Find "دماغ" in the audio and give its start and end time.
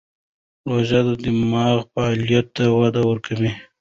1.23-1.77